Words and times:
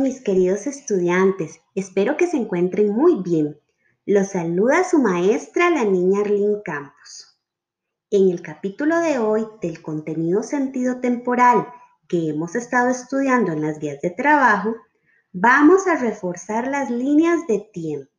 mis 0.00 0.20
queridos 0.20 0.66
estudiantes. 0.66 1.60
Espero 1.74 2.16
que 2.16 2.26
se 2.26 2.36
encuentren 2.36 2.90
muy 2.90 3.22
bien. 3.22 3.58
Los 4.06 4.28
saluda 4.28 4.84
su 4.84 4.98
maestra, 4.98 5.70
la 5.70 5.84
niña 5.84 6.20
Arlene 6.20 6.62
Campos. 6.64 7.40
En 8.10 8.30
el 8.30 8.40
capítulo 8.40 8.98
de 9.00 9.18
hoy 9.18 9.46
del 9.60 9.82
contenido 9.82 10.42
sentido 10.42 11.00
temporal 11.00 11.68
que 12.08 12.30
hemos 12.30 12.54
estado 12.54 12.88
estudiando 12.88 13.52
en 13.52 13.62
las 13.62 13.78
guías 13.78 14.00
de 14.00 14.10
trabajo, 14.10 14.74
vamos 15.32 15.86
a 15.86 15.96
reforzar 15.96 16.68
las 16.68 16.90
líneas 16.90 17.46
de 17.46 17.68
tiempo 17.72 18.10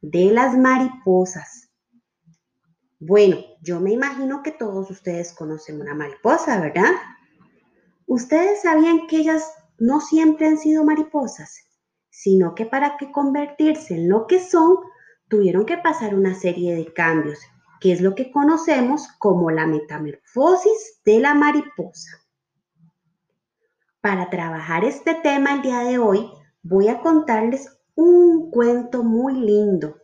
de 0.00 0.32
las 0.32 0.56
mariposas. 0.56 1.68
Bueno, 2.98 3.36
yo 3.62 3.80
me 3.80 3.92
imagino 3.92 4.42
que 4.42 4.52
todos 4.52 4.90
ustedes 4.90 5.32
conocen 5.32 5.80
una 5.80 5.94
mariposa, 5.94 6.60
¿verdad? 6.60 6.92
Ustedes 8.06 8.62
sabían 8.62 9.06
que 9.06 9.18
ellas 9.18 9.44
no 9.80 10.00
siempre 10.00 10.46
han 10.46 10.58
sido 10.58 10.84
mariposas, 10.84 11.66
sino 12.10 12.54
que 12.54 12.66
para 12.66 12.98
que 12.98 13.10
convertirse 13.10 13.94
en 13.94 14.10
lo 14.10 14.26
que 14.26 14.38
son, 14.38 14.76
tuvieron 15.28 15.64
que 15.64 15.78
pasar 15.78 16.14
una 16.14 16.34
serie 16.34 16.74
de 16.76 16.92
cambios, 16.92 17.38
que 17.80 17.92
es 17.92 18.02
lo 18.02 18.14
que 18.14 18.30
conocemos 18.30 19.08
como 19.18 19.50
la 19.50 19.66
metamorfosis 19.66 21.00
de 21.04 21.20
la 21.20 21.34
mariposa. 21.34 22.10
Para 24.02 24.28
trabajar 24.28 24.84
este 24.84 25.14
tema 25.14 25.54
el 25.54 25.62
día 25.62 25.80
de 25.80 25.98
hoy, 25.98 26.30
voy 26.62 26.88
a 26.88 27.00
contarles 27.00 27.68
un 27.94 28.50
cuento 28.50 29.02
muy 29.02 29.32
lindo 29.34 29.96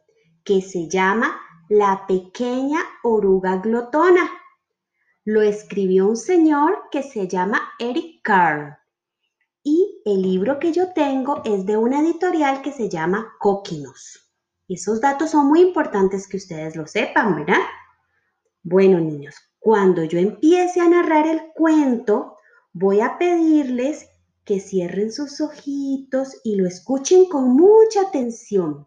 que 0.43 0.63
se 0.63 0.89
llama 0.89 1.39
La 1.69 2.07
pequeña 2.07 2.81
oruga 3.03 3.59
glotona. 3.59 4.31
Lo 5.25 5.43
escribió 5.43 6.09
un 6.09 6.17
señor 6.17 6.85
que 6.91 7.03
se 7.03 7.29
llama 7.29 7.61
Eric 7.79 8.23
Carr. 8.23 8.79
El 10.07 10.23
libro 10.23 10.61
que 10.61 10.71
yo 10.71 10.93
tengo 10.93 11.43
es 11.45 11.67
de 11.67 11.77
una 11.77 11.99
editorial 11.99 12.63
que 12.63 12.71
se 12.71 12.89
llama 12.89 13.35
Coquinos. 13.41 14.31
Esos 14.69 15.01
datos 15.01 15.33
son 15.33 15.49
muy 15.49 15.61
importantes 15.61 16.29
que 16.29 16.37
ustedes 16.37 16.77
lo 16.77 16.87
sepan, 16.87 17.35
¿verdad? 17.35 17.59
Bueno, 18.63 19.01
niños, 19.01 19.35
cuando 19.59 20.05
yo 20.05 20.21
empiece 20.21 20.81
a 20.81 20.89
narrar 20.89 21.27
el 21.27 21.41
cuento, 21.57 22.37
voy 22.73 23.01
a 23.01 23.19
pedirles 23.19 24.09
que 24.45 24.61
cierren 24.61 25.11
sus 25.11 25.41
ojitos 25.41 26.41
y 26.45 26.55
lo 26.55 26.69
escuchen 26.69 27.29
con 27.29 27.57
mucha 27.57 28.03
atención 28.03 28.87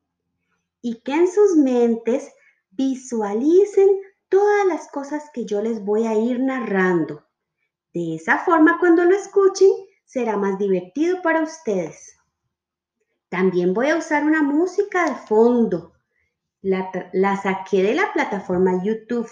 y 0.82 1.02
que 1.02 1.16
en 1.16 1.30
sus 1.30 1.58
mentes 1.58 2.32
visualicen 2.72 3.90
todas 4.30 4.66
las 4.68 4.88
cosas 4.88 5.26
que 5.34 5.44
yo 5.44 5.62
les 5.62 5.84
voy 5.84 6.08
a 6.08 6.18
ir 6.18 6.40
narrando. 6.40 7.26
De 7.94 8.16
esa 8.16 8.38
forma, 8.38 8.78
cuando 8.80 9.04
lo 9.04 9.18
escuchen, 9.18 9.70
será 10.10 10.38
más 10.38 10.58
divertido 10.58 11.22
para 11.22 11.44
ustedes. 11.44 12.18
También 13.30 13.76
voy 13.76 13.90
a 13.90 13.98
usar 13.98 14.24
una 14.24 14.42
música 14.42 15.08
de 15.08 15.16
fondo. 15.28 15.94
La, 16.62 17.38
saqué 17.42 17.84
de 17.84 17.94
la 17.94 18.12
plataforma 18.12 18.84
YouTube, 18.84 19.30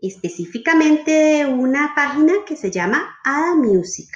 específicamente 0.00 1.10
de 1.10 1.44
una 1.44 1.92
página 1.94 2.32
que 2.46 2.56
se 2.56 2.70
llama 2.70 3.18
Ada 3.24 3.56
Music. 3.56 4.08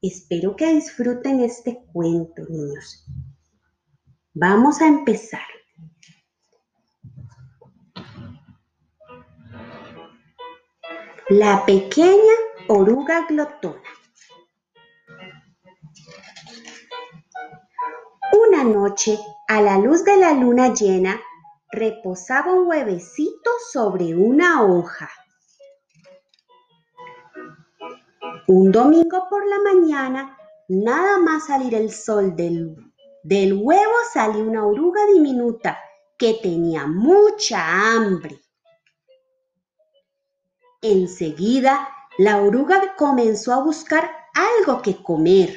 Espero 0.00 0.54
que 0.54 0.72
disfruten 0.72 1.40
este 1.40 1.84
cuento, 1.92 2.44
niños. 2.48 3.04
Vamos 4.32 4.80
a 4.80 4.86
empezar. 4.86 5.42
La 11.28 11.66
pequeña 11.66 12.34
oruga 12.68 13.26
glotona. 13.26 13.83
Noche, 18.64 19.18
a 19.48 19.60
la 19.60 19.78
luz 19.78 20.04
de 20.04 20.16
la 20.16 20.32
luna 20.32 20.72
llena, 20.72 21.20
reposaba 21.70 22.52
un 22.52 22.66
huevecito 22.66 23.50
sobre 23.72 24.14
una 24.14 24.64
hoja. 24.64 25.08
Un 28.48 28.72
domingo 28.72 29.26
por 29.30 29.46
la 29.46 29.58
mañana, 29.60 30.36
nada 30.68 31.18
más 31.18 31.46
salir 31.46 31.74
el 31.74 31.90
sol 31.90 32.34
del, 32.34 32.76
del 33.22 33.54
huevo, 33.54 33.94
salió 34.12 34.44
una 34.44 34.66
oruga 34.66 35.06
diminuta 35.06 35.78
que 36.18 36.34
tenía 36.42 36.86
mucha 36.86 37.92
hambre. 37.92 38.40
Enseguida, 40.82 41.88
la 42.18 42.42
oruga 42.42 42.94
comenzó 42.96 43.52
a 43.52 43.62
buscar 43.62 44.10
algo 44.34 44.82
que 44.82 45.02
comer. 45.02 45.56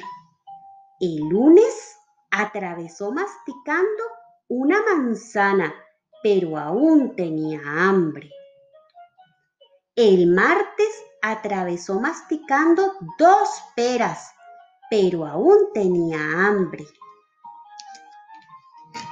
El 1.00 1.18
lunes 1.28 1.97
atravesó 2.30 3.12
masticando 3.12 4.02
una 4.48 4.82
manzana, 4.82 5.74
pero 6.22 6.56
aún 6.56 7.14
tenía 7.16 7.60
hambre. 7.64 8.30
El 9.94 10.28
martes 10.28 11.04
atravesó 11.22 12.00
masticando 12.00 12.92
dos 13.18 13.48
peras, 13.74 14.30
pero 14.90 15.26
aún 15.26 15.72
tenía 15.74 16.18
hambre. 16.46 16.86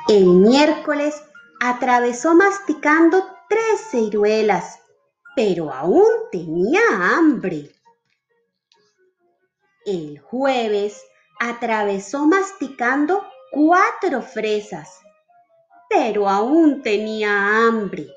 El 0.08 0.26
miércoles 0.26 1.20
atravesó 1.60 2.34
masticando 2.34 3.26
tres 3.48 3.80
ciruelas, 3.90 4.78
pero 5.34 5.72
aún 5.72 6.06
tenía 6.30 6.80
hambre. 6.92 7.72
El 9.84 10.20
jueves 10.20 11.02
atravesó 11.38 12.26
masticando 12.26 13.22
cuatro 13.50 14.22
fresas, 14.22 15.00
pero 15.88 16.28
aún 16.28 16.82
tenía 16.82 17.66
hambre. 17.66 18.08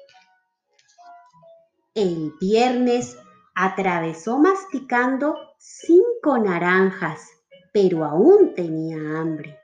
El 1.96 2.34
viernes 2.40 3.18
atravesó 3.56 4.40
masticando 4.40 5.36
cinco 5.58 6.38
naranjas, 6.38 7.28
pero 7.74 8.06
aún 8.06 8.54
tenía 8.56 8.98
hambre. 9.20 9.60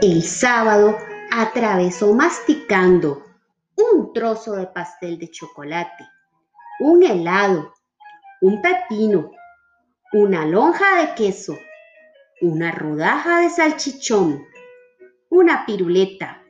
El 0.00 0.22
sábado 0.22 0.96
atravesó 1.30 2.14
masticando 2.14 3.24
un 3.76 4.12
trozo 4.12 4.52
de 4.52 4.66
pastel 4.66 5.18
de 5.18 5.30
chocolate, 5.30 6.04
un 6.80 7.02
helado, 7.02 7.72
un 8.40 8.60
pepino, 8.60 9.30
una 10.12 10.44
lonja 10.44 11.00
de 11.00 11.14
queso, 11.14 11.58
una 12.40 12.70
rodaja 12.70 13.40
de 13.40 13.50
salchichón, 13.50 14.46
una 15.30 15.64
piruleta, 15.64 16.42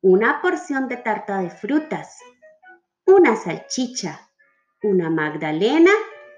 una 0.00 0.40
porción 0.40 0.88
de 0.88 0.98
tarta 0.98 1.38
de 1.38 1.50
frutas, 1.50 2.18
una 3.06 3.36
salchicha, 3.36 4.30
una 4.82 5.10
magdalena 5.10 5.90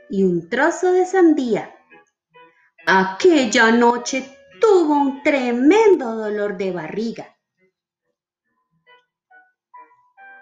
y 0.08 0.22
un 0.22 0.48
trozo 0.48 0.92
de 0.92 1.04
sandía. 1.04 1.74
Aquella 2.86 3.72
noche 3.72 4.38
tuvo 4.60 4.94
un 4.94 5.22
tremendo 5.22 6.14
dolor 6.14 6.56
de 6.56 6.72
barriga 6.72 7.36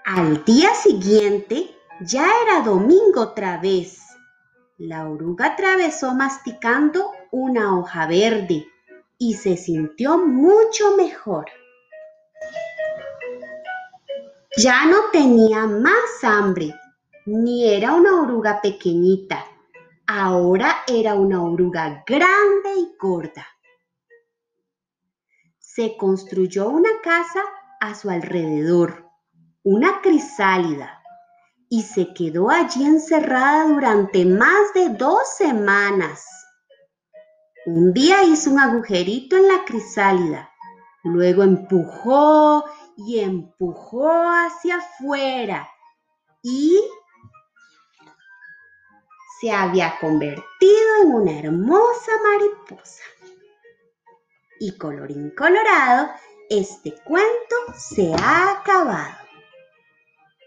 Al 0.07 0.45
día 0.45 0.75
siguiente 0.75 1.75
ya 2.01 2.29
era 2.43 2.61
domingo 2.61 3.23
otra 3.23 3.57
vez. 3.57 4.14
La 4.79 5.09
oruga 5.09 5.47
atravesó 5.47 6.15
masticando 6.15 7.13
una 7.31 7.79
hoja 7.79 8.07
verde 8.07 8.67
y 9.19 9.35
se 9.35 9.57
sintió 9.57 10.19
mucho 10.19 10.97
mejor. 10.97 11.47
Ya 14.57 14.87
no 14.87 15.11
tenía 15.13 15.67
más 15.67 16.23
hambre, 16.23 16.75
ni 17.27 17.69
era 17.69 17.93
una 17.93 18.21
oruga 18.23 18.61
pequeñita. 18.61 19.45
Ahora 20.07 20.85
era 20.87 21.15
una 21.15 21.43
oruga 21.43 22.05
grande 22.07 22.75
y 22.77 22.97
gorda. 22.99 23.47
Se 25.59 25.97
construyó 25.97 26.69
una 26.69 27.01
casa 27.03 27.43
a 27.81 27.95
su 27.95 28.11
alrededor 28.11 29.05
una 29.67 30.03
crisálida 30.03 31.03
y 31.75 31.83
se 31.83 32.15
quedó 32.15 32.51
allí 32.51 32.85
encerrada 32.85 33.67
durante 33.67 34.25
más 34.25 34.73
de 34.75 34.91
dos 34.91 35.29
semanas. 35.37 36.25
Un 37.67 37.93
día 37.93 38.23
hizo 38.23 38.51
un 38.51 38.61
agujerito 38.61 39.37
en 39.37 39.49
la 39.49 39.65
crisálida, 39.65 40.53
luego 41.03 41.43
empujó 41.43 42.65
y 42.97 43.19
empujó 43.19 44.09
hacia 44.09 44.77
afuera 44.77 45.69
y 46.45 46.81
se 49.41 49.51
había 49.51 49.99
convertido 49.99 51.03
en 51.03 51.13
una 51.13 51.41
hermosa 51.41 52.13
mariposa. 52.23 53.03
Y 54.61 54.79
colorín 54.79 55.33
colorado, 55.37 56.09
este 56.49 56.95
cuento 57.03 57.57
se 57.77 58.15
ha 58.15 58.61
acabado. 58.61 59.24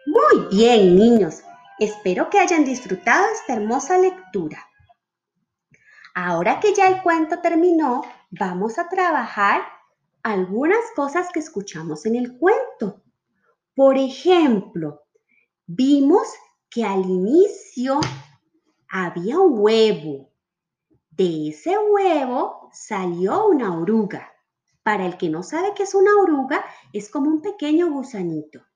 Muy 0.07 0.48
bien, 0.50 0.95
niños. 0.95 1.44
Espero 1.80 2.30
que 2.30 2.39
hayan 2.39 2.63
disfrutado 2.63 3.25
esta 3.33 3.56
hermosa 3.56 3.98
lectura. 3.98 4.65
Ahora 6.15 6.62
que 6.62 6.74
ya 6.74 6.88
el 6.88 7.01
cuento 7.01 7.42
terminó, 7.42 8.04
vamos 8.30 8.80
a 8.80 8.88
trabajar 8.88 9.63
algunas 10.24 10.80
cosas 10.95 11.27
que 11.33 11.39
escuchamos 11.39 12.06
en 12.06 12.15
el 12.15 12.38
cuento. 12.38 13.04
Por 13.75 13.98
ejemplo, 13.98 15.04
vimos 15.65 16.25
que 16.69 16.86
al 16.86 17.03
inicio 17.03 18.00
había 18.88 19.39
un 19.39 19.60
huevo. 19.60 20.31
De 21.12 21.50
ese 21.50 21.77
huevo 21.77 22.69
salió 22.71 23.48
una 23.48 23.77
oruga. 23.77 24.31
Para 24.83 25.06
el 25.06 25.18
que 25.18 25.27
no 25.27 25.44
sabe 25.44 25.74
qué 25.75 25.83
es 25.83 25.94
una 25.94 26.15
oruga, 26.15 26.63
es 26.94 27.10
como 27.10 27.30
un 27.30 27.42
pequeño 27.42 27.92
gusanito. 27.92 28.67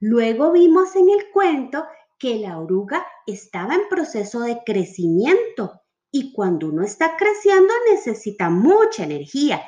Luego 0.00 0.52
vimos 0.52 0.96
en 0.96 1.10
el 1.10 1.30
cuento 1.30 1.84
que 2.18 2.36
la 2.36 2.58
oruga 2.58 3.06
estaba 3.26 3.74
en 3.74 3.88
proceso 3.88 4.40
de 4.40 4.62
crecimiento 4.64 5.82
y 6.10 6.32
cuando 6.32 6.68
uno 6.68 6.82
está 6.82 7.16
creciendo 7.16 7.72
necesita 7.90 8.48
mucha 8.48 9.04
energía. 9.04 9.62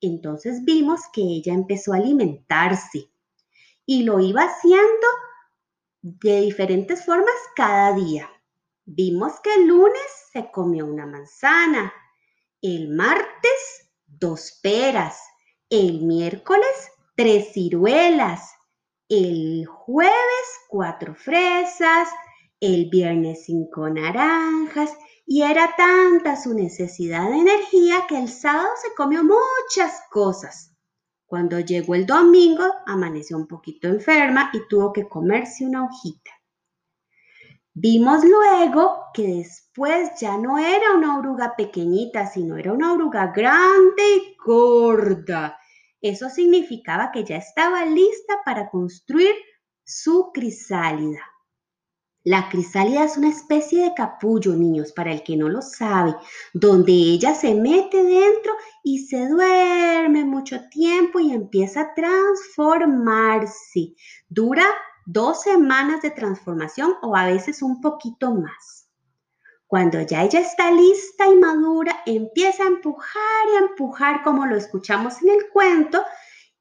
Entonces 0.00 0.64
vimos 0.64 1.00
que 1.12 1.22
ella 1.22 1.54
empezó 1.54 1.92
a 1.92 1.96
alimentarse 1.96 3.10
y 3.86 4.02
lo 4.02 4.20
iba 4.20 4.42
haciendo 4.42 5.06
de 6.02 6.42
diferentes 6.42 7.04
formas 7.04 7.34
cada 7.56 7.94
día. 7.94 8.30
Vimos 8.84 9.40
que 9.40 9.54
el 9.54 9.66
lunes 9.66 10.02
se 10.32 10.50
comió 10.50 10.86
una 10.86 11.06
manzana, 11.06 11.92
el 12.60 12.88
martes 12.90 13.90
dos 14.06 14.60
peras, 14.62 15.20
el 15.70 16.02
miércoles 16.02 16.90
tres 17.16 17.52
ciruelas, 17.52 18.52
el 19.08 19.64
jueves 19.66 20.12
cuatro 20.68 21.14
fresas, 21.14 22.08
el 22.60 22.90
viernes 22.90 23.44
cinco 23.44 23.88
naranjas 23.88 24.92
y 25.24 25.42
era 25.42 25.74
tanta 25.76 26.36
su 26.36 26.54
necesidad 26.54 27.28
de 27.30 27.38
energía 27.38 28.06
que 28.08 28.18
el 28.18 28.28
sábado 28.28 28.68
se 28.82 28.94
comió 28.94 29.22
muchas 29.22 30.02
cosas. 30.10 30.74
Cuando 31.26 31.60
llegó 31.60 31.94
el 31.94 32.06
domingo, 32.06 32.64
amaneció 32.86 33.36
un 33.36 33.46
poquito 33.46 33.88
enferma 33.88 34.50
y 34.52 34.60
tuvo 34.68 34.92
que 34.92 35.08
comerse 35.08 35.66
una 35.66 35.84
hojita. 35.84 36.30
Vimos 37.74 38.24
luego 38.24 39.04
que 39.14 39.26
después 39.26 40.10
ya 40.20 40.36
no 40.36 40.58
era 40.58 40.94
una 40.94 41.18
oruga 41.18 41.54
pequeñita, 41.56 42.26
sino 42.26 42.56
era 42.56 42.72
una 42.72 42.92
oruga 42.92 43.28
grande 43.28 44.02
y 44.16 44.36
gorda. 44.36 45.58
Eso 46.00 46.30
significaba 46.30 47.10
que 47.12 47.24
ya 47.24 47.36
estaba 47.36 47.84
lista 47.84 48.38
para 48.44 48.70
construir 48.70 49.34
su 49.84 50.30
crisálida. 50.32 51.22
La 52.24 52.48
crisálida 52.50 53.04
es 53.04 53.16
una 53.16 53.30
especie 53.30 53.84
de 53.84 53.94
capullo, 53.94 54.54
niños, 54.54 54.92
para 54.92 55.12
el 55.12 55.22
que 55.22 55.36
no 55.36 55.48
lo 55.48 55.62
sabe, 55.62 56.14
donde 56.52 56.92
ella 56.92 57.34
se 57.34 57.54
mete 57.54 58.04
dentro 58.04 58.52
y 58.84 59.06
se 59.06 59.28
duerme 59.28 60.24
mucho 60.24 60.68
tiempo 60.68 61.20
y 61.20 61.32
empieza 61.32 61.80
a 61.80 61.94
transformarse. 61.94 63.94
Dura 64.28 64.66
dos 65.06 65.40
semanas 65.40 66.02
de 66.02 66.10
transformación 66.10 66.96
o 67.02 67.16
a 67.16 67.24
veces 67.24 67.62
un 67.62 67.80
poquito 67.80 68.34
más. 68.34 68.77
Cuando 69.68 70.00
ya 70.00 70.24
ella 70.24 70.40
está 70.40 70.70
lista 70.72 71.28
y 71.28 71.36
madura, 71.36 72.00
empieza 72.06 72.64
a 72.64 72.68
empujar 72.68 73.46
y 73.52 73.56
a 73.56 73.68
empujar 73.68 74.22
como 74.22 74.46
lo 74.46 74.56
escuchamos 74.56 75.22
en 75.22 75.28
el 75.28 75.50
cuento 75.52 76.02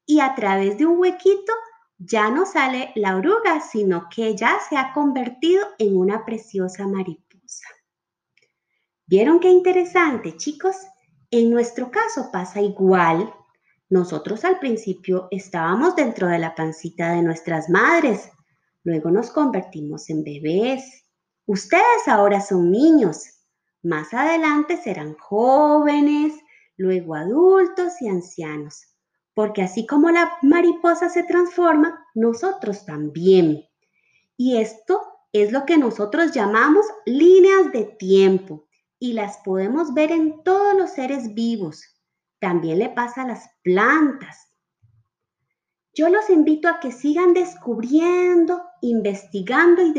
y 0.06 0.20
a 0.20 0.36
través 0.36 0.78
de 0.78 0.86
un 0.86 1.00
huequito 1.00 1.54
ya 1.98 2.30
no 2.30 2.46
sale 2.46 2.92
la 2.96 3.16
oruga, 3.16 3.62
sino 3.62 4.10
que 4.14 4.36
ya 4.36 4.60
se 4.70 4.76
ha 4.76 4.92
convertido 4.92 5.66
en 5.80 5.96
una 5.96 6.26
preciosa 6.26 6.86
mariposa. 6.86 7.66
¿Vieron 9.06 9.40
qué 9.40 9.52
interesante, 9.52 10.36
chicos? 10.36 10.76
En 11.32 11.50
nuestro 11.50 11.90
caso 11.90 12.30
pasa 12.30 12.60
igual. 12.60 13.34
Nosotros 13.90 14.44
al 14.44 14.60
principio 14.60 15.30
estábamos 15.32 15.96
dentro 15.96 16.28
de 16.28 16.40
la 16.40 16.56
pancita 16.56 17.14
de 17.14 17.22
nuestras 17.22 17.70
madres, 17.70 18.30
luego 18.84 19.12
nos 19.12 19.32
convertimos 19.32 20.10
en 20.10 20.26
bebés. 20.26 21.07
Ustedes 21.48 22.08
ahora 22.08 22.40
son 22.42 22.72
niños, 22.72 23.24
más 23.82 24.14
adelante 24.14 24.78
serán 24.78 25.16
jóvenes, 25.18 26.36
luego 26.78 27.16
adultos 27.16 28.00
y 28.02 28.08
ancianos 28.08 28.88
porque 29.38 29.62
así 29.62 29.86
como 29.86 30.10
la 30.10 30.36
mariposa 30.42 31.10
se 31.10 31.22
transforma, 31.22 32.04
nosotros 32.16 32.88
también. 32.88 33.64
Y 34.36 34.58
esto 34.58 35.00
es 35.32 35.52
lo 35.52 35.64
que 35.68 35.78
nosotros 35.78 36.32
llamamos 36.32 36.88
líneas 37.06 37.72
de 37.72 37.84
tiempo 37.84 38.68
y 38.98 39.14
las 39.14 39.38
podemos 39.46 39.94
ver 39.94 40.12
en 40.12 40.44
todos 40.44 40.74
los 40.76 40.90
seres 40.90 41.36
vivos. 41.36 41.84
También 42.40 42.80
le 42.80 42.90
pasa 42.90 43.22
a 43.22 43.28
las 43.28 43.48
plantas. 43.62 44.52
Yo 45.94 46.10
los 46.10 46.32
invito 46.32 46.68
a 46.68 46.80
que 46.80 46.92
sigan 46.92 47.36
descubriendo, 47.36 48.64
investigando 48.82 49.84
y, 49.86 49.94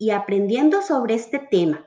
y 0.00 0.10
aprendiendo 0.10 0.80
sobre 0.80 1.14
este 1.14 1.38
tema. 1.38 1.86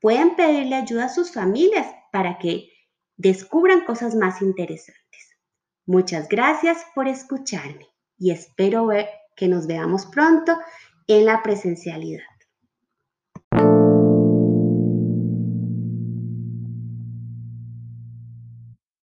Pueden 0.00 0.36
pedirle 0.36 0.76
ayuda 0.76 1.06
a 1.06 1.08
sus 1.08 1.32
familias 1.32 1.86
para 2.12 2.38
que 2.38 2.68
descubran 3.16 3.86
cosas 3.86 4.14
más 4.14 4.42
interesantes. 4.42 5.38
Muchas 5.86 6.28
gracias 6.28 6.84
por 6.94 7.08
escucharme 7.08 7.86
y 8.18 8.30
espero 8.30 8.90
que 9.34 9.48
nos 9.48 9.66
veamos 9.66 10.04
pronto 10.06 10.58
en 11.06 11.24
la 11.24 11.42
presencialidad. 11.42 12.35